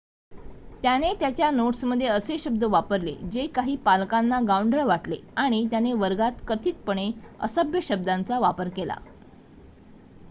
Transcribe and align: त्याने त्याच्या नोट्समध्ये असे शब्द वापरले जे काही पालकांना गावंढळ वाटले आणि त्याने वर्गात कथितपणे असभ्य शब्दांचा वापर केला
त्याने 0.83 1.11
त्याच्या 1.15 1.49
नोट्समध्ये 1.51 2.07
असे 2.07 2.37
शब्द 2.39 2.63
वापरले 2.65 3.13
जे 3.31 3.45
काही 3.55 3.75
पालकांना 3.85 4.39
गावंढळ 4.47 4.83
वाटले 4.85 5.17
आणि 5.37 5.65
त्याने 5.71 5.93
वर्गात 5.95 6.41
कथितपणे 6.47 7.09
असभ्य 7.41 7.79
शब्दांचा 7.83 8.39
वापर 8.39 8.69
केला 8.69 8.95